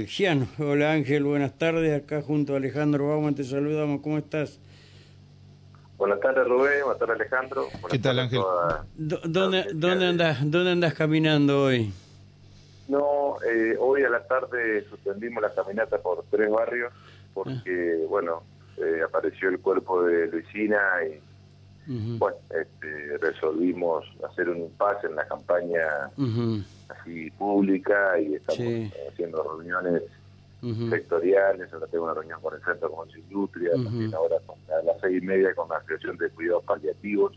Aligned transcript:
Gian, 0.00 0.46
hola 0.60 0.92
Ángel, 0.92 1.24
buenas 1.24 1.58
tardes. 1.58 2.00
Acá 2.00 2.22
junto 2.22 2.54
a 2.54 2.58
Alejandro 2.58 3.08
Bauman 3.08 3.34
te 3.34 3.42
saludamos. 3.42 4.00
¿Cómo 4.02 4.18
estás? 4.18 4.60
Buenas 5.98 6.20
tardes 6.20 6.46
Rubén, 6.46 6.84
buenas 6.84 7.00
tardes 7.00 7.16
Alejandro. 7.16 7.62
Buenas 7.80 7.90
¿Qué 7.90 7.98
tal, 7.98 8.14
tardes 8.18 8.32
Ángel? 8.32 8.40
a- 8.40 8.84
Do- 8.96 9.20
¿Dónde, 9.24 9.64
dónde, 9.74 10.06
andas, 10.06 10.38
¿Dónde 10.48 10.70
andas 10.70 10.94
caminando 10.94 11.64
hoy? 11.64 11.92
No, 12.86 13.38
eh, 13.42 13.76
hoy 13.80 14.04
a 14.04 14.10
la 14.10 14.22
tarde 14.28 14.84
suspendimos 14.88 15.42
la 15.42 15.52
caminata 15.52 15.98
por 15.98 16.24
tres 16.30 16.48
barrios 16.48 16.92
porque, 17.34 18.06
bueno, 18.08 18.44
eh, 18.76 19.00
apareció 19.04 19.48
el 19.48 19.58
cuerpo 19.58 20.04
de 20.04 20.28
Luisina 20.28 20.78
y, 21.04 21.18
Bueno, 21.92 22.36
este, 22.50 23.18
resolvimos 23.18 24.04
hacer 24.30 24.48
un 24.48 24.58
impasse 24.58 25.08
en 25.08 25.16
la 25.16 25.26
campaña 25.26 25.82
así 26.88 27.30
pública 27.32 28.16
y 28.20 28.34
estamos 28.36 28.62
Sí. 28.62 28.92
haciendo 29.10 29.42
reuniones 29.42 30.02
sectoriales. 30.88 31.72
Ahora 31.72 31.86
tengo 31.88 32.04
una 32.04 32.14
reunión 32.14 32.40
con 32.40 32.54
el 32.54 32.62
Centro 32.62 32.88
de 32.88 32.94
Comercio 32.94 33.18
e 33.18 33.22
Industria, 33.22 33.70
también 33.72 34.14
ahora 34.14 34.36
con- 34.46 34.58
a 34.72 34.82
las 34.84 35.00
seis 35.00 35.20
y 35.20 35.26
media 35.26 35.52
con 35.54 35.68
la 35.68 35.78
Asociación 35.78 36.16
de 36.18 36.30
Cuidados 36.30 36.62
Paliativos. 36.64 37.32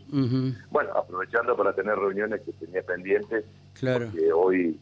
Bueno, 0.70 0.90
aprovechando 0.94 1.56
para 1.56 1.74
tener 1.74 1.96
reuniones 1.96 2.40
que 2.42 2.52
tenía 2.52 2.82
pendientes, 2.82 3.44
Claro, 3.80 4.12
que 4.12 4.32
hoy 4.32 4.78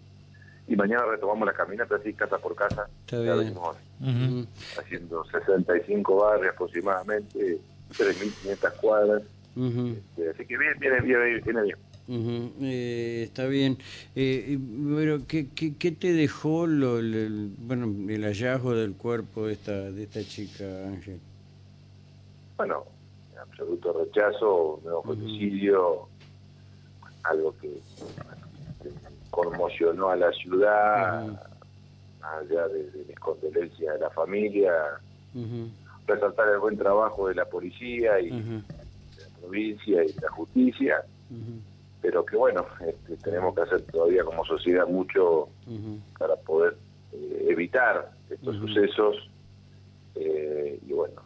y 0.68 0.76
mañana 0.76 1.04
retomamos 1.06 1.46
la 1.46 1.54
caminata 1.54 1.96
así 1.96 2.12
casa 2.12 2.36
por 2.38 2.54
casa. 2.54 2.88
Está 3.06 3.16
Ya 3.16 3.22
bien. 3.34 3.38
venimos 3.38 3.76
Ujú. 4.00 4.10
ujú, 4.40 4.46
haciendo 4.78 5.24
65 5.24 6.16
barrios 6.16 6.52
aproximadamente, 6.54 7.58
3.500 7.96 8.72
cuadras. 8.74 9.22
Este, 9.56 10.30
Así 10.30 10.46
que 10.46 10.56
bien, 10.58 10.72
viene, 10.80 11.00
viene, 11.02 11.40
viene 11.40 11.62
bien. 11.62 11.76
Eh, 12.62 13.22
está 13.24 13.46
bien. 13.46 13.78
Eh, 14.14 14.56
bueno, 14.58 15.20
¿qué, 15.28 15.46
qué, 15.54 15.74
qué 15.78 15.92
te 15.92 16.12
dejó 16.12 16.66
lo, 16.66 16.98
el, 16.98 17.14
el- 17.14 17.50
bueno, 17.58 17.86
el 18.10 18.24
hallazgo 18.24 18.74
del 18.74 18.94
cuerpo 18.94 19.46
de 19.46 19.52
esta, 19.54 19.72
de 19.90 20.02
esta 20.02 20.20
chica, 20.22 20.64
Ángel? 20.86 21.20
Bueno, 22.58 22.84
absoluto 23.40 23.92
rechazo, 23.92 24.80
nuevo 24.82 25.02
femicidio, 25.02 26.08
algo 27.24 27.54
que, 27.58 27.70
conmocionó 29.30 30.10
a 30.10 30.16
la 30.16 30.30
ciudad, 30.32 31.26
más 32.20 32.32
allá 32.42 32.68
de, 32.68 32.84
de 32.90 33.04
mis 33.06 33.18
condolencias 33.18 33.94
de 33.94 34.00
la 34.00 34.10
familia, 34.10 34.72
resaltar 36.06 36.48
el 36.50 36.58
buen 36.58 36.76
trabajo 36.76 37.28
de 37.28 37.34
la 37.36 37.44
policía 37.46 38.20
y 38.20 38.30
provincia 39.42 40.04
y 40.04 40.12
de 40.12 40.20
la 40.22 40.30
justicia, 40.30 41.04
pero 42.00 42.24
que 42.24 42.36
bueno, 42.36 42.66
este, 42.86 43.16
tenemos 43.16 43.54
que 43.54 43.62
hacer 43.62 43.82
todavía 43.82 44.24
como 44.24 44.44
sociedad 44.44 44.86
mucho 44.86 45.48
para 46.18 46.36
poder 46.36 46.76
eh, 47.12 47.46
evitar 47.50 48.10
estos 48.30 48.56
sucesos 48.56 49.28
eh, 50.14 50.78
y 50.86 50.92
bueno, 50.92 51.22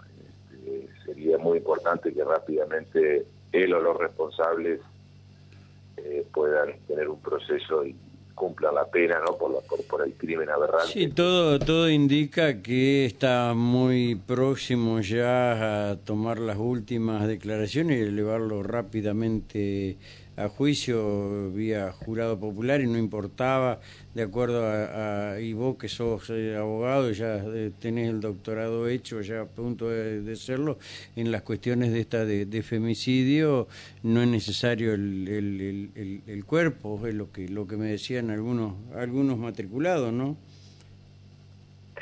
este, 0.50 0.88
sería 1.04 1.38
muy 1.38 1.58
importante 1.58 2.12
que 2.12 2.24
rápidamente 2.24 3.26
él 3.52 3.74
o 3.74 3.80
los 3.80 3.96
responsables 3.96 4.80
eh, 5.96 6.26
puedan 6.32 6.78
tener 6.86 7.08
un 7.08 7.20
proceso 7.20 7.84
y 7.84 7.96
cumplan 8.36 8.74
la 8.76 8.84
pena 8.84 9.18
no 9.18 9.36
por, 9.36 9.50
la- 9.52 9.60
por, 9.60 10.06
el 10.06 10.12
crimen 10.14 10.48
aberrante. 10.48 10.92
Sí, 10.92 11.08
todo, 11.08 11.58
todo 11.58 11.90
indica 11.90 12.62
que 12.62 13.04
está 13.06 13.54
muy 13.54 14.14
próximo 14.14 15.00
ya 15.00 15.90
a 15.90 15.96
tomar 15.96 16.38
las 16.38 16.58
últimas 16.58 17.26
declaraciones 17.26 17.98
y 17.98 18.02
elevarlo 18.02 18.62
rápidamente 18.62 19.96
a 20.36 20.48
juicio 20.48 21.50
vía 21.52 21.92
jurado 21.92 22.38
popular 22.38 22.80
y 22.82 22.86
no 22.86 22.98
importaba, 22.98 23.80
de 24.14 24.22
acuerdo 24.22 24.64
a, 24.66 25.32
a- 25.32 25.40
y 25.40 25.52
vos 25.54 25.76
que 25.78 25.88
sos 25.88 26.28
eh, 26.30 26.56
abogado, 26.56 27.10
ya 27.12 27.36
eh, 27.38 27.70
tenés 27.80 28.10
el 28.10 28.20
doctorado 28.20 28.86
hecho, 28.88 29.20
ya 29.22 29.40
a 29.42 29.46
punto 29.46 29.88
de, 29.88 30.20
de 30.20 30.36
serlo, 30.36 30.78
en 31.16 31.32
las 31.32 31.42
cuestiones 31.42 31.92
de 31.92 32.00
esta 32.00 32.24
de, 32.26 32.44
de 32.46 32.62
femicidio 32.62 33.66
no 34.02 34.20
es 34.22 34.28
necesario 34.28 34.92
el, 34.92 35.26
el, 35.28 35.60
el, 35.60 35.90
el- 35.94 36.22
el 36.26 36.44
cuerpo, 36.44 37.06
es 37.06 37.14
lo 37.14 37.32
que, 37.32 37.48
lo 37.48 37.66
que 37.66 37.76
me 37.76 37.86
decían 37.86 38.30
algunos, 38.30 38.74
algunos 38.94 39.38
matriculados, 39.38 40.12
¿no? 40.12 40.36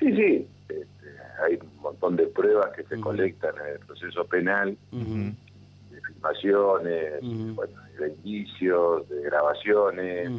Sí, 0.00 0.06
sí, 0.12 0.49
este, 0.69 1.06
hay 1.47 1.55
un 1.55 1.77
montón 1.81 2.17
de 2.17 2.27
pruebas 2.27 2.71
que 2.77 2.83
se 2.83 3.00
colectan 3.00 3.55
en 3.65 3.75
el 3.75 3.78
proceso 3.81 4.27
penal, 4.27 4.77
de 5.94 6.00
filmaciones, 6.03 7.12
bueno, 7.55 7.72
de 7.99 8.09
indicios, 8.09 9.09
de 9.09 9.22
grabaciones, 9.22 10.31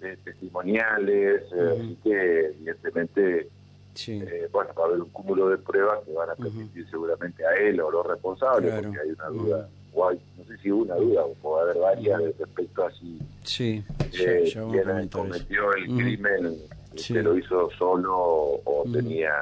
de 0.00 0.16
testimoniales, 0.18 1.42
eh, 1.54 1.76
así 1.78 1.98
que 2.04 2.46
evidentemente 2.46 3.48
Sí, 3.94 4.20
eh, 4.22 4.46
bueno, 4.52 4.70
va 4.78 4.84
a 4.84 4.86
haber 4.88 5.00
un 5.00 5.08
cúmulo 5.08 5.48
de 5.48 5.56
pruebas 5.56 6.00
que 6.04 6.12
van 6.12 6.28
a 6.28 6.34
permitir 6.34 6.86
seguramente 6.90 7.46
a 7.46 7.54
él 7.54 7.80
o 7.80 7.90
los 7.90 8.06
responsables, 8.06 8.70
Claro. 8.70 8.82
porque 8.90 9.00
hay 9.00 9.10
una 9.10 9.26
duda, 9.28 9.68
o 9.94 10.08
hay, 10.08 10.20
no 10.36 10.44
sé 10.44 10.58
si 10.58 10.70
una 10.70 10.94
duda, 10.96 11.24
o 11.24 11.32
puede 11.34 11.62
haber 11.62 11.78
varias 11.78 12.20
respecto 12.38 12.84
a 12.84 12.90
si 12.92 13.18
sí, 13.42 13.82
eh, 14.12 14.44
ya 14.54 14.60
eso. 14.60 14.68
cometió 15.12 15.72
el 15.72 15.84
crimen 15.86 16.56
Sí. 16.94 17.14
se 17.14 17.22
lo 17.22 17.36
hizo 17.38 17.70
solo 17.78 18.14
o 18.16 18.84
tenía 18.92 19.32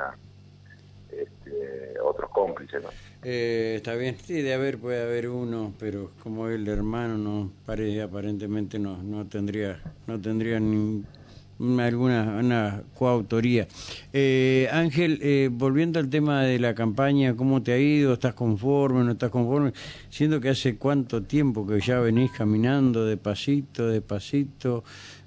este, 1.10 1.94
otros 2.02 2.30
cómplices, 2.30 2.82
¿no? 2.82 2.88
Eh, 3.26 3.74
está 3.76 3.94
bien, 3.94 4.16
sí, 4.22 4.34
de 4.42 4.52
haber 4.52 4.78
puede 4.78 5.02
haber 5.02 5.28
uno, 5.30 5.72
pero 5.78 6.10
como 6.22 6.48
el 6.48 6.68
hermano 6.68 7.16
no 7.16 7.50
parece 7.64 8.02
aparentemente 8.02 8.78
no 8.78 9.02
no 9.02 9.24
tendría 9.26 9.80
no 10.06 10.20
tendría 10.20 10.60
ni 10.60 11.02
una- 11.58 11.86
alguna 11.86 12.36
una 12.38 12.82
coautoría. 12.98 13.66
Eh, 14.12 14.68
Ángel, 14.70 15.18
eh, 15.22 15.48
volviendo 15.50 15.98
al 16.00 16.10
tema 16.10 16.42
de 16.42 16.58
la 16.58 16.74
campaña, 16.74 17.34
¿cómo 17.34 17.62
te 17.62 17.72
ha 17.72 17.78
ido? 17.78 18.12
¿Estás 18.12 18.34
conforme? 18.34 19.04
¿No 19.04 19.12
estás 19.12 19.30
conforme? 19.30 19.72
Siendo 20.10 20.38
que 20.40 20.50
hace 20.50 20.76
cuánto 20.76 21.22
tiempo 21.22 21.66
que 21.66 21.80
ya 21.80 22.00
venís 22.00 22.30
caminando 22.32 23.06
de 23.06 23.16
pasito, 23.16 23.86
de 23.88 24.02
pasito. 24.02 24.84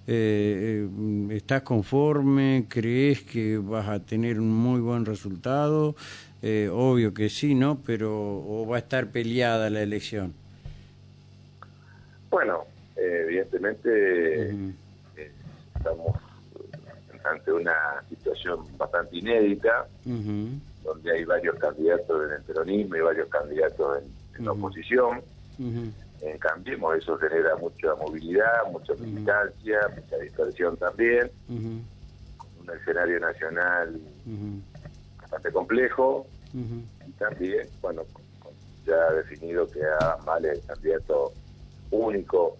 Eh, 0.09 0.88
eh, 0.90 1.35
¿Estás 1.35 1.64
conforme? 1.64 2.66
¿Crees 2.69 3.24
que 3.24 3.58
vas 3.58 3.90
a 3.90 4.00
tener 4.00 4.40
un 4.40 4.50
muy 4.50 4.79
buen 4.79 5.06
resultado? 5.06 5.96
Eh, 6.41 6.69
obvio 6.71 7.13
que 7.13 7.29
sí, 7.29 7.55
¿no? 7.55 7.81
Pero 7.85 8.11
o 8.11 8.67
va 8.67 8.75
a 8.77 8.79
estar 8.79 9.07
peleada 9.07 9.69
la 9.69 9.81
elección. 9.81 10.33
Bueno, 12.29 12.65
eh, 12.95 13.23
evidentemente 13.25 14.51
eh, 14.51 15.31
estamos 15.75 16.15
ante 17.23 17.51
una 17.51 18.03
situación 18.09 18.65
bastante 18.77 19.17
inédita, 19.17 19.87
donde 20.83 21.11
hay 21.11 21.25
varios 21.25 21.55
candidatos 21.55 22.25
en 22.27 22.35
el 22.35 22.41
peronismo 22.43 22.95
y 22.95 23.01
varios 23.01 23.27
candidatos 23.27 24.01
en, 24.01 24.39
en 24.39 24.45
la 24.45 24.51
oposición. 24.51 25.21
En 25.59 26.37
Cambiemos 26.39 26.97
eso 26.97 27.17
genera 27.17 27.55
mucha 27.57 27.93
movilidad, 27.95 28.71
mucha 28.71 28.93
militancia, 28.95 29.79
mucha 29.95 30.17
dispersión 30.17 30.77
también, 30.77 31.29
un 31.49 31.85
escenario 32.73 33.19
nacional 33.19 33.99
bastante 35.29 35.51
complejo. 35.51 36.27
Ujú, 36.53 36.88
y 37.05 37.11
también, 37.13 37.69
bueno, 37.81 38.05
ya 38.85 39.11
definido 39.11 39.69
que 39.69 39.81
a 39.83 40.17
Male 40.25 40.49
es 40.49 40.55
el 40.55 40.65
candidato 40.65 41.33
único 41.91 42.57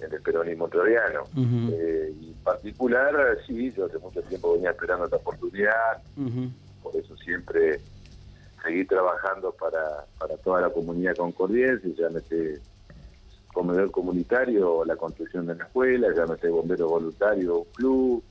en 0.00 0.12
el 0.12 0.20
peronismo 0.22 0.64
entrerriano. 0.66 1.28
Eh, 1.72 2.14
y 2.20 2.30
en 2.32 2.38
particular, 2.42 3.38
sí, 3.46 3.72
yo 3.72 3.86
hace 3.86 3.98
mucho 3.98 4.22
tiempo 4.22 4.54
venía 4.54 4.70
esperando 4.70 5.04
esta 5.04 5.16
oportunidad, 5.16 6.02
por 6.82 6.96
eso 6.96 7.16
siempre 7.18 7.82
seguí 8.62 8.84
trabajando 8.84 9.52
para, 9.52 10.06
para 10.18 10.36
toda 10.38 10.60
la 10.60 10.70
comunidad 10.70 11.16
concordiense, 11.16 11.94
llámese 11.94 12.62
comedor 13.52 13.90
comunitario 13.90 14.84
la 14.84 14.96
construcción 14.96 15.46
de 15.46 15.54
la 15.54 15.64
escuela, 15.64 16.08
llámese 16.14 16.48
bombero 16.48 16.88
voluntario 16.88 17.56
o 17.56 17.58
un 17.60 17.72
club, 17.74 18.24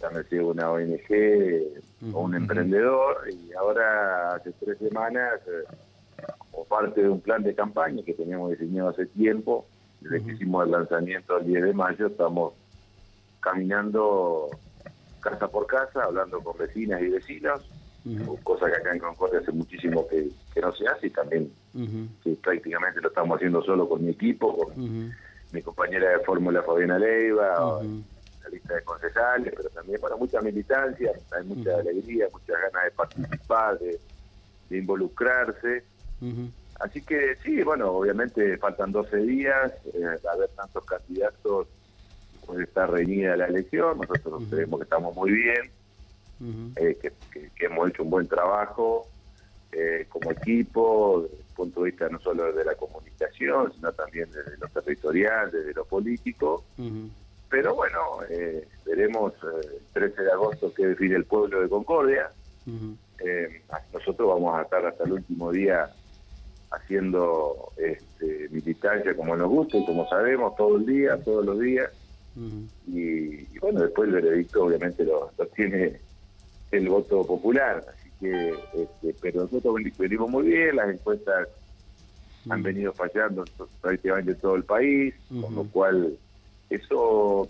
llámese 0.00 0.40
una 0.40 0.70
ONG 0.70 2.12
o 2.12 2.20
un 2.20 2.34
emprendedor, 2.34 3.28
y 3.30 3.52
ahora 3.52 4.34
hace 4.34 4.52
tres 4.52 4.78
semanas, 4.78 5.40
eh, 5.46 6.24
como 6.50 6.64
parte 6.64 7.02
de 7.02 7.08
un 7.08 7.20
plan 7.20 7.42
de 7.42 7.54
campaña 7.54 8.02
que 8.04 8.14
teníamos 8.14 8.50
diseñado 8.50 8.90
hace 8.90 9.06
tiempo, 9.06 9.66
desde 10.00 10.24
que 10.24 10.32
hicimos 10.32 10.64
el 10.64 10.72
lanzamiento 10.72 11.38
el 11.38 11.46
10 11.46 11.62
de 11.64 11.72
mayo, 11.74 12.06
estamos 12.06 12.54
caminando 13.40 14.48
casa 15.20 15.48
por 15.48 15.66
casa, 15.66 16.04
hablando 16.04 16.40
con 16.40 16.56
vecinas 16.56 17.02
y 17.02 17.08
vecinos, 17.08 17.60
cosa 18.42 18.66
que 18.66 18.76
acá 18.78 18.92
en 18.92 18.98
Concordia 18.98 19.40
hace 19.40 19.52
muchísimo 19.52 20.06
que, 20.08 20.30
que 20.54 20.60
no 20.62 20.72
se 20.72 20.88
hace 20.88 21.08
y 21.08 21.10
también 21.10 21.52
que 22.24 22.30
prácticamente 22.42 23.00
lo 23.02 23.08
estamos 23.08 23.36
haciendo 23.36 23.62
solo 23.62 23.86
con 23.86 24.02
mi 24.02 24.12
equipo, 24.12 24.56
con 24.56 25.12
mi 25.52 25.62
compañera 25.62 26.10
de 26.10 26.20
fórmula 26.20 26.62
Fabiana 26.62 26.98
Leiva, 26.98 27.66
o 27.66 27.82
lista 28.50 28.74
de 28.74 28.82
concejales, 28.82 29.52
pero 29.56 29.68
también 29.70 30.00
para 30.00 30.16
mucha 30.16 30.40
militancia, 30.40 31.12
hay 31.32 31.44
mucha 31.44 31.76
alegría, 31.76 32.26
muchas 32.32 32.56
ganas 32.60 32.84
de 32.84 32.90
participar, 32.92 33.78
de, 33.78 33.98
de 34.68 34.78
involucrarse. 34.78 35.84
Así 36.80 37.02
que 37.02 37.36
sí, 37.44 37.62
bueno, 37.62 37.92
obviamente 37.92 38.56
faltan 38.58 38.92
12 38.92 39.16
días, 39.18 39.72
eh, 39.92 40.04
a 40.30 40.36
ver 40.36 40.48
tantos 40.56 40.84
candidatos 40.84 41.68
puede 42.46 42.64
estar 42.64 42.90
reñida 42.90 43.36
la 43.36 43.46
elección, 43.46 43.98
nosotros 43.98 44.42
creemos 44.50 44.80
que 44.80 44.84
estamos 44.84 45.14
muy 45.14 45.30
bien, 45.30 45.70
eh, 46.76 46.98
que, 47.00 47.12
hemos 47.64 47.90
hecho 47.90 48.02
un 48.02 48.10
buen 48.10 48.26
trabajo 48.26 49.06
eh, 49.72 50.06
como 50.08 50.32
equipo, 50.32 51.22
desde 51.22 51.36
el 51.36 51.54
punto 51.54 51.82
de 51.82 51.90
vista 51.90 52.08
no 52.08 52.18
solo 52.18 52.52
de 52.52 52.64
la 52.64 52.74
comunicación, 52.74 53.72
sino 53.74 53.92
también 53.92 54.30
desde 54.32 54.56
lo 54.56 54.68
territorial, 54.68 55.50
desde 55.50 55.74
lo 55.74 55.84
político. 55.84 56.64
Pero 57.50 57.74
bueno, 57.74 57.98
eh, 58.30 58.66
veremos 58.86 59.34
el 59.42 59.80
13 59.92 60.22
de 60.22 60.32
agosto 60.32 60.72
qué 60.72 60.86
define 60.86 61.16
el 61.16 61.24
pueblo 61.24 61.60
de 61.60 61.68
Concordia. 61.68 62.30
nosotros 63.92 64.28
vamos 64.28 64.58
a 64.58 64.62
estar 64.62 64.86
hasta 64.86 65.04
el 65.04 65.12
último 65.12 65.50
día 65.50 65.90
haciendo 66.70 67.72
este, 67.76 68.48
militancia 68.50 69.16
como 69.16 69.36
nos 69.36 69.48
gusta 69.48 69.76
y 69.76 69.84
como 69.84 70.08
sabemos, 70.08 70.54
todo 70.56 70.76
el 70.76 70.86
día, 70.86 71.16
todos 71.22 71.44
los 71.44 71.58
días. 71.58 71.90
y, 72.86 73.58
bueno, 73.58 73.80
después 73.80 74.08
el 74.08 74.14
veredicto 74.14 74.64
obviamente 74.64 75.04
lo, 75.04 75.32
tiene 75.56 76.00
el 76.70 76.88
voto 76.88 77.26
popular, 77.26 77.84
así 77.88 78.10
que, 78.20 78.54
este, 78.74 79.14
pero 79.20 79.42
nosotros 79.42 79.74
venimos 79.98 80.30
muy 80.30 80.46
bien, 80.46 80.76
las 80.76 80.90
encuestas 80.90 81.48
han 82.48 82.62
venido 82.62 82.92
fallando 82.92 83.44
prácticamente 83.80 84.34
todo 84.36 84.54
el 84.54 84.62
país, 84.62 85.14
con 85.28 85.54
lo 85.54 85.64
cual 85.64 86.16
eso 86.70 87.48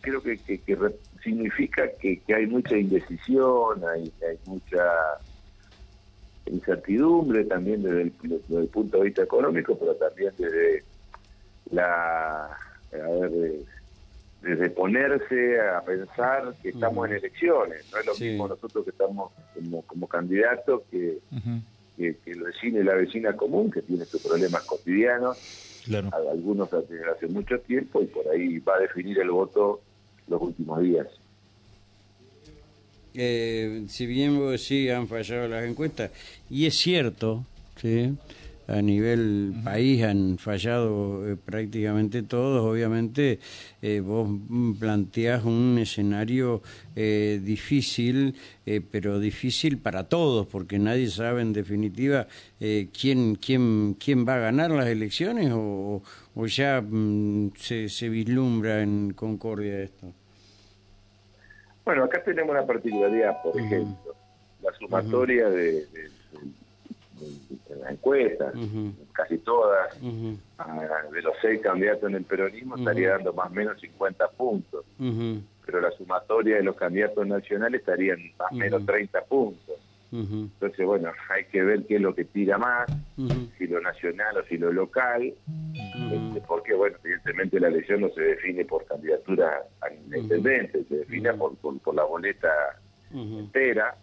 creo 0.00 0.22
que, 0.22 0.36
que, 0.36 0.76
significa 1.22 1.90
que, 1.98 2.20
que, 2.20 2.34
hay 2.34 2.46
mucha 2.46 2.76
indecisión, 2.76 3.82
hay, 3.84 4.12
hay 4.28 4.38
mucha 4.46 4.84
incertidumbre 6.46 7.44
también 7.44 7.82
desde 7.82 8.02
el, 8.02 8.68
punto 8.68 8.98
de 8.98 9.04
vista 9.04 9.22
económico, 9.22 9.78
pero 9.78 9.94
también 9.94 10.32
desde 10.38 10.84
la, 11.70 12.44
a 12.46 13.10
ver, 13.20 13.64
desde 14.42 14.70
ponerse 14.70 15.58
a 15.58 15.80
pensar 15.80 16.54
que 16.62 16.68
estamos 16.68 17.08
en 17.08 17.16
elecciones. 17.16 17.90
No 17.90 17.98
es 17.98 18.06
lo 18.06 18.14
mismo 18.14 18.48
nosotros 18.48 18.84
que 18.84 18.90
estamos 18.90 19.32
como, 19.54 19.82
como 19.82 20.06
candidatos 20.06 20.82
que, 20.90 21.18
que, 21.96 22.16
el 22.26 22.42
vecino 22.42 22.80
y 22.80 22.84
la 22.84 22.94
vecina 22.94 23.36
común, 23.36 23.70
que 23.70 23.82
tiene 23.82 24.04
sus 24.04 24.22
problemas 24.22 24.62
cotidianos, 24.64 25.38
claro. 25.84 26.10
algunos 26.30 26.72
hace, 26.72 26.94
hace 27.04 27.26
mucho 27.26 27.58
tiempo, 27.60 28.02
y 28.02 28.06
por 28.06 28.28
ahí 28.28 28.58
va 28.58 28.76
a 28.76 28.80
definir 28.80 29.18
el 29.18 29.30
voto 29.30 29.80
los 30.28 30.40
últimos 30.40 30.80
días 30.80 31.06
eh, 33.14 33.84
si 33.88 34.06
bien 34.06 34.58
sí 34.58 34.90
han 34.90 35.06
fallado 35.06 35.48
las 35.48 35.64
encuestas, 35.64 36.10
y 36.50 36.66
es 36.66 36.76
cierto, 36.76 37.44
¿sí? 37.80 38.12
A 38.66 38.80
nivel 38.80 39.54
país 39.62 40.02
han 40.02 40.38
fallado 40.38 41.28
eh, 41.28 41.36
prácticamente 41.36 42.22
todos, 42.22 42.62
obviamente 42.64 43.38
eh, 43.82 44.00
vos 44.00 44.28
planteás 44.78 45.44
un 45.44 45.78
escenario 45.78 46.62
eh, 46.96 47.40
difícil, 47.42 48.34
pero 48.90 49.18
difícil 49.18 49.78
para 49.78 50.08
todos, 50.08 50.46
porque 50.46 50.78
nadie 50.78 51.08
sabe 51.08 51.42
en 51.42 51.52
definitiva 51.52 52.26
quién, 52.58 53.34
quién, 53.34 53.94
quién 53.94 54.26
va 54.26 54.36
a 54.36 54.38
ganar 54.38 54.70
las 54.70 54.86
elecciones 54.86 55.52
o, 55.52 56.02
o 56.34 56.46
ya 56.46 56.80
mm, 56.80 57.52
se, 57.56 57.90
se 57.90 58.08
vislumbra 58.08 58.80
en 58.80 59.12
Concordia 59.12 59.80
esto. 59.80 60.12
Bueno, 61.84 62.04
acá 62.04 62.22
tenemos 62.24 62.52
una 62.52 62.66
particularidad, 62.66 63.42
por 63.42 63.60
ejemplo, 63.60 64.14
la 64.62 64.72
sumatoria 64.78 65.50
de, 65.50 65.86
las 67.80 67.92
encuestas, 67.92 68.54
casi 69.12 69.38
todas, 69.38 70.00
de 70.00 71.22
los 71.22 71.34
seis 71.40 71.60
candidatos 71.60 72.08
en 72.08 72.16
el 72.16 72.24
peronismo 72.24 72.76
estaría 72.76 73.10
dando 73.10 73.32
más 73.32 73.50
o 73.50 73.54
menos 73.54 73.80
50 73.80 74.28
puntos, 74.32 74.84
pero 75.64 75.80
la 75.80 75.90
sumatoria 75.92 76.56
de 76.56 76.62
los 76.62 76.76
candidatos 76.76 77.26
nacionales 77.26 77.80
estarían 77.80 78.18
más 78.38 78.52
o 78.52 78.54
menos 78.54 78.86
30 78.86 79.24
puntos. 79.24 79.76
Entonces, 80.12 80.86
bueno, 80.86 81.10
hay 81.28 81.44
que 81.46 81.60
ver 81.62 81.84
qué 81.86 81.96
es 81.96 82.00
lo 82.00 82.14
que 82.14 82.24
tira 82.24 82.56
más, 82.56 82.88
si 83.58 83.66
lo 83.66 83.80
nacional 83.80 84.36
o 84.36 84.44
si 84.44 84.56
lo 84.56 84.72
local, 84.72 85.22
este, 85.24 86.40
porque, 86.46 86.74
bueno, 86.74 86.96
evidentemente 87.02 87.58
la 87.58 87.68
elección 87.68 88.02
no 88.02 88.10
se 88.10 88.20
define 88.20 88.64
por 88.64 88.84
candidatura 88.84 89.62
a 89.80 90.16
intendente, 90.16 90.84
se 90.84 90.98
define 90.98 91.32
por, 91.34 91.56
por, 91.56 91.94
la 91.94 92.04
boleta 92.04 92.48
entera, 93.12 93.96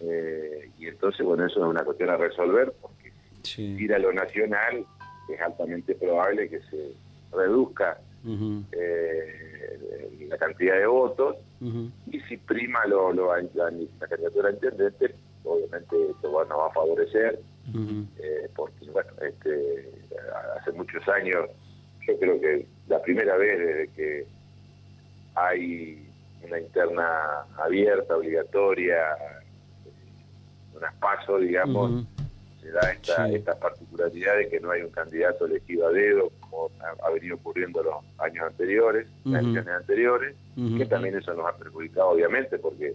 eh, 0.00 0.70
y 0.78 0.86
entonces, 0.86 1.24
bueno, 1.24 1.46
eso 1.46 1.60
es 1.60 1.66
una 1.66 1.84
cuestión 1.84 2.10
a 2.10 2.16
resolver, 2.16 2.72
porque 2.80 3.12
si 3.42 3.76
tira 3.76 3.98
lo 3.98 4.12
nacional, 4.12 4.84
es 5.28 5.40
altamente 5.40 5.94
probable 5.94 6.48
que 6.48 6.60
se 6.62 6.94
reduzca 7.32 7.98
eh, 8.72 10.26
la 10.28 10.38
cantidad 10.38 10.76
de 10.76 10.86
votos, 10.86 11.36
y 12.10 12.20
si 12.20 12.36
prima 12.38 12.86
lo, 12.86 13.12
lo 13.12 13.36
la, 13.36 13.70
la 13.70 14.08
candidatura 14.08 14.48
a 14.48 14.52
intendente, 14.52 15.14
obviamente 15.44 15.96
esto 16.10 16.44
nos 16.44 16.58
va 16.58 16.66
a 16.66 16.72
favorecer, 16.72 17.38
eh, 18.18 18.48
porque 18.56 18.90
bueno, 18.90 19.10
este, 19.20 19.90
hace 20.58 20.72
muchos 20.72 21.06
años, 21.08 21.48
yo 22.06 22.18
creo 22.18 22.40
que 22.40 22.66
la 22.88 23.00
primera 23.02 23.36
vez 23.36 23.58
desde 23.58 23.88
que 23.94 24.26
hay 25.34 26.06
una 26.42 26.58
interna 26.58 27.44
abierta, 27.58 28.16
obligatoria, 28.16 29.16
unas 30.80 30.94
pasos, 30.94 31.40
digamos, 31.40 32.04
se 32.60 32.70
da 32.70 32.92
esta, 32.92 33.28
esta 33.28 33.58
particularidad 33.58 34.36
de 34.36 34.48
que 34.48 34.60
no 34.60 34.70
hay 34.70 34.82
un 34.82 34.90
candidato 34.90 35.46
elegido 35.46 35.86
a 35.86 35.92
dedo, 35.92 36.30
como 36.40 36.70
ha, 37.02 37.10
venido 37.10 37.36
ocurriendo 37.36 37.82
los 37.82 37.94
años 38.18 38.44
anteriores, 38.46 39.06
las 39.24 39.42
elecciones 39.42 39.74
anteriores, 39.74 40.34
que 40.76 40.86
también 40.86 41.16
eso 41.16 41.32
nos 41.34 41.46
ha 41.46 41.56
perjudicado, 41.56 42.10
obviamente, 42.10 42.58
porque 42.58 42.94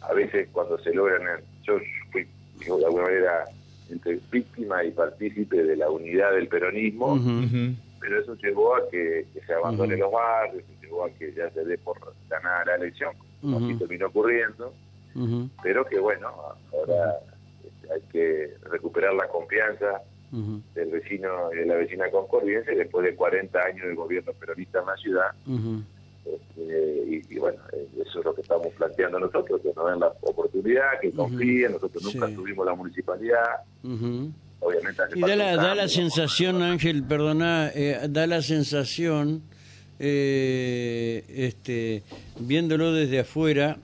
a 0.00 0.12
veces 0.14 0.48
cuando 0.52 0.78
se 0.78 0.92
logran, 0.94 1.40
yo 1.62 1.78
fui 2.10 2.26
de 2.58 2.84
alguna 2.84 3.04
manera 3.04 3.44
entre 3.90 4.18
víctima 4.30 4.84
y 4.84 4.90
partícipe 4.90 5.62
de 5.62 5.76
la 5.76 5.90
unidad 5.90 6.32
del 6.32 6.48
peronismo, 6.48 7.18
pero 8.00 8.20
eso 8.20 8.34
llevó 8.36 8.76
a 8.76 8.88
que, 8.90 9.26
se 9.46 9.52
abandone 9.52 9.96
los 9.96 10.10
barrios, 10.10 10.64
llevó 10.80 11.04
a 11.04 11.10
que 11.10 11.32
ya 11.32 11.50
se 11.50 11.64
dé 11.64 11.78
por 11.78 11.98
ganada 12.28 12.64
la 12.64 12.74
elección, 12.76 13.12
como 13.40 13.58
así 13.58 13.74
terminó 13.76 14.06
ocurriendo, 14.06 14.72
pero 15.62 15.84
que 15.84 15.98
bueno, 15.98 16.28
ahora 16.72 17.18
este, 17.64 17.92
hay 17.92 18.00
que 18.12 18.54
recuperar 18.70 19.14
la 19.14 19.28
confianza 19.28 20.02
del 20.74 20.90
vecino 20.90 21.52
y 21.52 21.56
de 21.58 21.66
la 21.66 21.74
vecina 21.74 22.10
concordiense. 22.10 22.74
Después 22.74 23.04
de 23.04 23.14
40 23.14 23.58
años 23.58 23.86
de 23.86 23.94
gobierno 23.94 24.32
peronista 24.32 24.80
en 24.80 24.86
la 24.86 24.96
ciudad. 24.96 25.30
Este, 26.24 27.24
y, 27.28 27.38
bueno, 27.38 27.58
eh, 27.72 27.88
eso 28.06 28.20
es 28.20 28.24
lo 28.24 28.34
que 28.34 28.42
estamos 28.42 28.68
planteando 28.74 29.18
nosotros, 29.18 29.60
que 29.60 29.72
nos 29.74 29.90
den 29.90 30.00
la 30.00 30.12
oportunidad, 30.20 31.00
que 31.00 31.10
confíen, 31.10 31.72
nosotros 31.72 32.02
nunca 32.02 32.28
tuvimos 32.28 32.64
la 32.64 32.74
municipalidad. 32.74 33.64
Obviamente 34.60 35.02
y 35.16 35.20
da 35.20 35.34
la, 35.34 35.56
da 35.56 35.74
la 35.74 35.88
sensación, 35.88 36.62
Ángel, 36.62 37.02
perdona, 37.02 37.70
eh, 37.74 38.06
da 38.08 38.28
la 38.28 38.40
sensación, 38.42 39.42
eh, 39.98 41.24
este, 41.28 42.04
viéndolo 42.38 42.92
desde 42.92 43.20
afuera, 43.20 43.78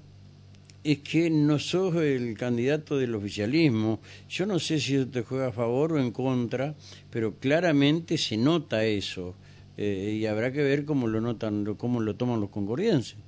es 0.93 1.01
que 1.01 1.29
no 1.29 1.59
sos 1.59 1.95
el 1.97 2.37
candidato 2.39 2.97
del 2.97 3.15
oficialismo. 3.15 4.01
Yo 4.29 4.47
no 4.47 4.59
sé 4.59 4.81
si 4.81 5.05
te 5.05 5.23
juega 5.23 5.49
a 5.49 5.53
favor 5.53 5.93
o 5.93 5.99
en 5.99 6.13
contra, 6.13 6.75
pero 7.11 7.35
claramente 7.35 8.17
se 8.17 8.39
nota 8.39 8.85
eso. 8.85 9.35
Eh, 9.77 10.17
y 10.19 10.27
habrá 10.27 10.51
que 10.51 10.63
ver 10.63 10.87
cómo 10.87 11.07
lo 11.07 11.21
notan, 11.21 11.75
cómo 11.77 12.01
lo 12.01 12.17
toman 12.17 12.41
los 12.41 12.49
concordienses. 12.49 13.19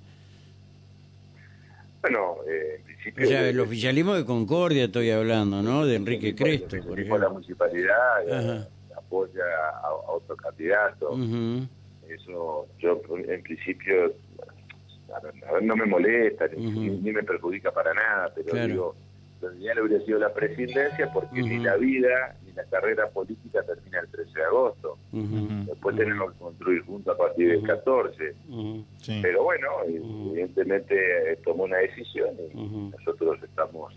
Bueno, 2.01 2.37
eh, 2.49 2.77
en 2.79 2.83
principio... 2.83 3.27
O 3.27 3.29
sea, 3.29 3.47
el 3.47 3.61
oficialismo 3.61 4.15
de 4.15 4.25
Concordia 4.25 4.85
estoy 4.85 5.11
hablando, 5.11 5.63
¿no? 5.63 5.85
De 5.85 5.97
Enrique 5.97 6.35
Cresto, 6.35 6.79
por 6.79 6.99
ejemplo. 6.99 7.19
La 7.19 7.29
municipalidad 7.29 7.93
eh, 8.27 8.67
apoya 8.97 9.43
a, 9.83 9.93
otro 9.93 10.35
candidato. 10.37 11.15
Eso 12.09 12.67
yo 12.79 13.03
en 13.29 13.43
principio 13.43 14.15
a 15.15 15.21
ver, 15.53 15.63
no 15.63 15.77
me 15.77 15.87
molesta, 15.87 16.47
ni, 16.57 17.13
me 17.13 17.23
perjudica 17.23 17.71
para 17.71 17.93
nada, 17.95 18.33
pero 18.35 18.67
digo, 18.67 18.95
lo 19.41 19.55
ideal 19.55 19.79
habría 19.79 20.01
sido 20.01 20.19
la 20.19 20.33
presidencia 20.33 21.11
porque 21.13 21.43
ni 21.43 21.59
la 21.59 21.77
vida 21.77 22.37
ni 22.45 22.53
la 22.53 22.65
carrera 22.65 23.09
política 23.09 23.63
termina 23.63 24.01
el 24.01 24.09
13 24.09 24.39
de 24.39 24.45
agosto. 24.45 24.99
Después 25.13 25.97
tenemos 25.97 26.33
que 26.33 26.39
construir 26.39 26.83
juntos 26.83 27.15
a 27.15 27.19
partir 27.19 27.49
del 27.51 27.67
14. 27.67 28.35
Pero 29.23 29.45
bueno, 29.45 29.69
evidentemente 29.87 31.33
eh, 31.33 31.37
tomó 31.45 31.65
una 31.65 31.79
decisión 31.79 32.31
y 32.53 32.91
nosotros 32.91 33.43
estamos 33.43 33.95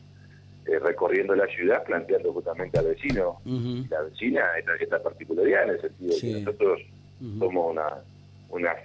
eh, 0.65 0.79
recorriendo 0.79 1.35
la 1.35 1.47
ciudad 1.47 1.83
planteando 1.83 2.31
justamente 2.31 2.79
al 2.79 2.87
vecino. 2.87 3.41
La 3.89 4.01
vecina 4.01 4.57
esta, 4.57 4.75
esta 4.75 5.03
particularidad 5.03 5.63
en 5.63 5.69
el 5.71 5.81
sentido 5.81 6.15
de 6.15 6.21
que 6.21 6.39
nosotros 6.39 6.81
somos 7.39 7.71
una, 7.71 7.87
una 8.49 8.75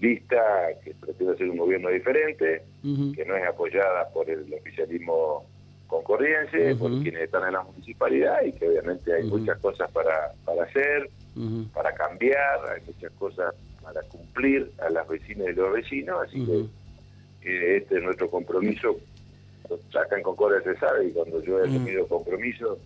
lista 0.00 0.36
que 0.84 0.94
pretende 0.94 1.36
ser 1.36 1.50
un 1.50 1.56
gobierno 1.56 1.88
diferente, 1.88 2.62
que 2.82 3.24
no 3.26 3.36
es 3.36 3.46
apoyada 3.46 4.08
por 4.10 4.28
el 4.30 4.52
oficialismo 4.54 5.44
concordiense, 5.86 6.76
por 6.76 6.90
quienes 7.02 7.22
están 7.22 7.46
en 7.46 7.54
la 7.54 7.62
municipalidad 7.62 8.42
y 8.44 8.52
que 8.52 8.68
obviamente 8.68 9.12
hay 9.12 9.24
muchas 9.24 9.58
cosas 9.58 9.90
para, 9.90 10.32
para 10.44 10.64
hacer, 10.64 11.10
para 11.72 11.94
cambiar, 11.94 12.70
hay 12.70 12.82
muchas 12.86 13.10
cosas 13.12 13.54
para 13.82 14.02
cumplir 14.02 14.70
a 14.78 14.90
las 14.90 15.08
vecinas 15.08 15.48
y 15.48 15.52
los 15.54 15.72
vecinos, 15.72 16.18
así 16.26 16.46
que 17.40 17.76
este 17.78 17.96
es 17.96 18.02
nuestro 18.02 18.30
compromiso. 18.30 18.96
Acá 19.98 20.16
en 20.16 20.22
Concordia 20.22 20.60
se 20.62 20.78
sabe 20.78 21.08
y 21.08 21.12
cuando 21.12 21.42
yo 21.42 21.62
he 21.62 21.68
tenido 21.68 22.06
compromisos 22.06 22.78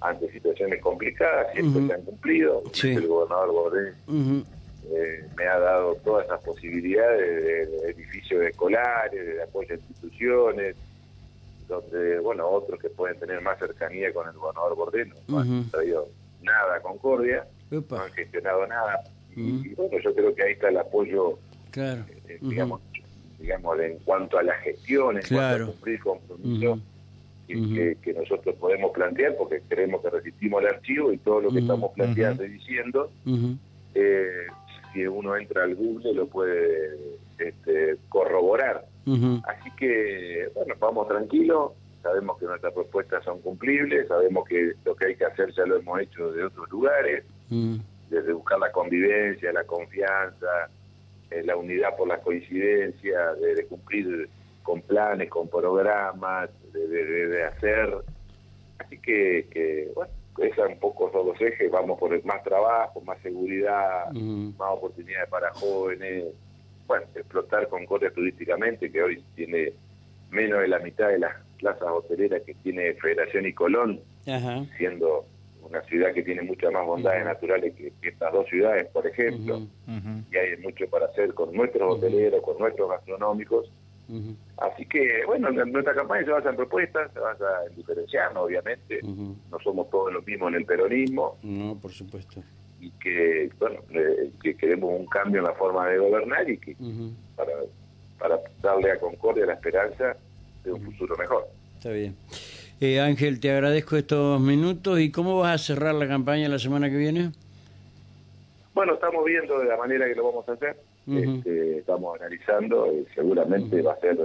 ante 0.00 0.30
situaciones 0.32 0.80
complicadas, 0.80 1.52
siempre 1.52 1.86
se 1.86 1.92
han 1.94 2.02
cumplido. 2.02 2.62
El 2.82 3.06
gobernador 3.06 3.72
eh, 3.78 3.92
me 5.36 5.46
ha 5.46 5.58
dado 5.58 5.94
todas 5.96 6.26
esas 6.26 6.40
posibilidades 6.42 7.70
de, 7.72 7.90
edificios 7.90 8.44
escolares, 8.44 9.26
de 9.26 9.42
apoyo 9.42 9.74
a 9.74 9.78
instituciones, 9.78 10.76
donde, 11.68 12.18
bueno, 12.20 12.48
otros 12.48 12.80
que 12.80 12.90
pueden 12.90 13.18
tener 13.18 13.40
más 13.40 13.58
cercanía 13.58 14.12
con 14.12 14.28
el 14.28 14.34
gobernador 14.34 14.76
Bordé 14.76 15.10
no 15.28 15.38
han 15.38 15.70
traído 15.70 16.08
nada 16.42 16.76
a 16.76 16.80
Concordia, 16.80 17.46
no 17.70 17.84
han 17.96 18.12
gestionado 18.12 18.66
nada. 18.66 19.02
y, 19.34 19.74
bueno, 19.74 19.98
yo 19.98 20.14
creo 20.14 20.34
que 20.34 20.42
ahí 20.42 20.52
está 20.52 20.68
el 20.68 20.78
apoyo, 20.78 21.38
claro. 21.70 22.04
Eh, 22.28 22.38
digamos, 22.40 22.80
digamos, 23.38 23.80
en 23.80 23.98
cuanto 24.00 24.38
a 24.38 24.42
la 24.42 24.54
gestión, 24.54 25.16
en 25.16 25.22
cuanto 25.26 25.64
a 25.64 25.66
cumplir 25.66 26.00
compromisos 26.00 26.80
que, 27.46 28.14
nosotros 28.16 28.54
podemos 28.56 28.90
plantear, 28.92 29.36
porque 29.36 29.60
creemos 29.68 30.02
que 30.02 30.10
resistimos 30.10 30.62
el 30.62 30.68
archivo 30.68 31.12
y 31.12 31.18
todo 31.18 31.40
lo 31.40 31.50
que 31.50 31.60
estamos 31.60 31.92
planteando 31.92 32.44
y 32.44 32.48
diciendo, 32.48 33.10
eh, 33.94 34.46
si 34.94 35.06
uno 35.06 35.36
entra 35.36 35.64
al 35.64 35.74
Google 35.74 36.14
lo 36.14 36.26
puede 36.26 37.18
este, 37.38 37.96
corroborar. 38.08 38.86
Así 39.46 39.70
que, 39.76 40.48
bueno, 40.54 40.74
vamos 40.78 41.08
tranquilos, 41.08 41.72
sabemos 42.02 42.38
que 42.38 42.46
nuestras 42.46 42.72
propuestas 42.72 43.22
son 43.24 43.40
cumplibles, 43.40 44.08
sabemos 44.08 44.48
que 44.48 44.72
lo 44.84 44.96
que 44.96 45.08
hay 45.08 45.16
que 45.16 45.26
hacer 45.26 45.52
ya 45.52 45.66
lo 45.66 45.76
hemos 45.76 46.00
hecho 46.00 46.32
de 46.32 46.44
otros 46.44 46.70
lugares, 46.70 47.24
desde 48.08 48.32
buscar 48.32 48.58
la 48.58 48.72
convivencia, 48.72 49.52
la 49.52 49.64
confianza, 49.64 50.70
eh, 51.30 51.42
la 51.44 51.56
unidad 51.56 51.96
por 51.96 52.08
la 52.08 52.18
coincidencia, 52.20 53.34
de, 53.34 53.66
cumplir 53.66 54.28
con 54.62 54.80
planes, 54.80 55.28
con 55.28 55.48
programas, 55.48 56.48
de, 56.72 57.44
hacer. 57.44 57.94
Así 58.78 58.98
que, 58.98 59.46
que 59.50 59.90
bueno, 59.94 60.12
esos 60.38 60.68
un 60.68 60.78
poco 60.78 61.10
son 61.12 61.26
los 61.28 61.40
ejes, 61.40 61.70
vamos 61.70 61.98
por 61.98 62.24
más 62.24 62.42
trabajo, 62.42 63.00
más 63.02 63.18
seguridad, 63.20 64.10
más 64.12 64.70
oportunidades 64.70 65.28
para 65.28 65.50
jóvenes, 65.50 66.24
bueno, 66.86 67.06
explotar 67.14 67.68
Concordia 67.68 68.10
turísticamente, 68.10 68.90
que 68.90 69.02
hoy 69.02 69.22
tiene 69.34 69.72
menos 70.30 70.60
de 70.60 70.68
la 70.68 70.78
mitad 70.80 71.08
de 71.08 71.18
las 71.18 71.34
plazas 71.58 71.88
hoteleras 71.88 72.42
que 72.42 72.54
tiene 72.54 72.94
Federación 72.94 73.46
y 73.46 73.52
Colón, 73.52 74.00
siendo 74.76 75.24
una 75.62 75.80
ciudad 75.82 76.12
que 76.12 76.22
tiene 76.22 76.42
muchas 76.42 76.72
más 76.72 76.84
bondades 76.84 77.24
naturales 77.24 77.74
que, 77.74 77.92
estas 78.02 78.32
dos 78.32 78.46
ciudades, 78.48 78.86
por 78.88 79.06
ejemplo, 79.06 79.62
y 80.30 80.36
hay 80.36 80.56
mucho 80.62 80.86
para 80.88 81.06
hacer 81.06 81.32
con 81.34 81.52
nuestros 81.52 81.96
hoteleros, 81.96 82.42
con 82.42 82.58
nuestros 82.58 82.90
gastronómicos. 82.90 83.70
Así 84.58 84.86
que, 84.86 85.24
bueno, 85.26 85.50
nuestra 85.50 85.94
campaña 85.94 86.24
se 86.24 86.30
basa 86.30 86.50
en 86.50 86.56
propuestas, 86.56 87.12
se 87.12 87.18
basa 87.18 87.44
en 87.68 87.76
diferenciarnos, 87.76 88.44
obviamente. 88.44 89.00
No 89.02 89.58
somos 89.62 89.90
todos 89.90 90.12
los 90.12 90.26
mismos 90.26 90.50
en 90.50 90.56
el 90.56 90.64
peronismo. 90.64 91.38
No, 91.42 91.76
por 91.80 91.90
supuesto. 91.90 92.42
Y 92.80 92.90
que, 92.92 93.50
bueno, 93.58 93.80
eh, 93.90 94.30
que 94.42 94.56
queremos 94.56 94.90
un 94.98 95.06
cambio 95.06 95.40
en 95.40 95.46
la 95.46 95.54
forma 95.54 95.88
de 95.88 95.98
gobernar 95.98 96.48
y 96.48 96.58
que 96.58 96.76
para, 97.34 97.52
para 98.18 98.38
darle 98.62 98.92
a 98.92 99.00
Concordia 99.00 99.46
la 99.46 99.54
esperanza 99.54 100.16
de 100.64 100.72
un 100.72 100.82
futuro 100.82 101.16
mejor. 101.16 101.46
Está 101.76 101.90
bien. 101.90 102.16
Eh, 102.80 103.00
Ángel, 103.00 103.40
te 103.40 103.50
agradezco 103.50 103.96
estos 103.96 104.40
minutos. 104.40 105.00
¿Y 105.00 105.10
cómo 105.10 105.38
vas 105.38 105.54
a 105.54 105.64
cerrar 105.64 105.94
la 105.94 106.06
campaña 106.06 106.48
la 106.48 106.58
semana 106.58 106.90
que 106.90 106.96
viene? 106.96 107.30
Bueno, 108.74 108.94
estamos 108.94 109.24
viendo 109.24 109.58
de 109.58 109.66
la 109.66 109.76
manera 109.76 110.06
que 110.06 110.14
lo 110.14 110.24
vamos 110.24 110.48
a 110.48 110.52
hacer. 110.52 110.76
Este, 111.06 111.78
estamos 111.78 112.18
analizando, 112.18 112.90
y 112.92 113.06
seguramente 113.14 113.82
va 113.82 113.92
a 113.92 114.00
ser 114.00 114.18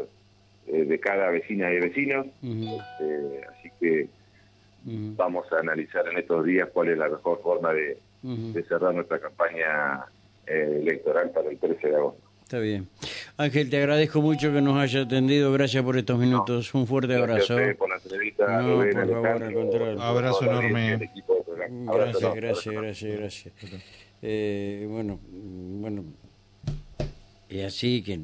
eh, 0.68 0.86
de 0.86 1.00
cada 1.00 1.30
vecina 1.30 1.72
y 1.74 1.80
vecinos. 1.80 2.28
Este, 2.42 3.42
así 3.50 3.70
que 3.80 4.08
vamos 4.86 5.46
a 5.52 5.60
analizar 5.60 6.08
en 6.08 6.18
estos 6.18 6.46
días 6.46 6.70
cuál 6.72 6.90
es 6.90 6.98
la 6.98 7.10
mejor 7.10 7.42
forma 7.42 7.74
de, 7.74 7.98
cerrar 8.68 8.94
nuestra 8.94 9.20
campaña 9.20 10.06
eh, 10.48 10.80
electoral 10.82 11.32
para 11.32 11.50
el 11.50 11.58
13 11.58 11.88
de 11.88 11.96
agosto. 11.96 12.22
Está 12.44 12.60
bien. 12.60 12.88
Ángel, 13.38 13.70
te 13.70 13.78
agradezco 13.78 14.22
mucho 14.22 14.52
que 14.52 14.60
nos 14.60 14.76
haya 14.78 15.02
atendido. 15.02 15.54
Gracias 15.54 15.84
por 15.84 15.98
estos 15.98 16.18
minutos. 16.18 16.74
Un 16.74 16.88
fuerte 16.88 17.16
abrazo. 17.16 17.56
por 17.78 17.90
la 17.90 17.98
entrevista. 17.98 18.62
No, 18.62 18.78
por 18.78 18.94
favor, 18.94 19.44
al 19.44 19.54
contrario. 19.54 20.02
Abrazo 20.02 20.46
enorme. 20.46 21.12
Gracias, 21.70 22.36
gracias, 22.36 22.76
gracias, 22.76 23.20
gracias. 23.20 23.54
Eh, 24.22 24.88
bueno, 24.90 25.20
bueno, 25.22 26.04
y 27.50 27.62
así 27.62 28.02
que... 28.04 28.20